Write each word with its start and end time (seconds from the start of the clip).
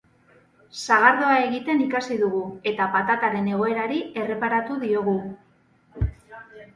Sagardoa 0.83 1.33
egiten 1.41 1.83
ikasi 1.83 2.15
dugu 2.21 2.39
eta 2.71 2.87
patataren 2.95 3.49
egoerari 3.57 3.99
erreparatu 4.23 4.79
diogu. 4.85 5.15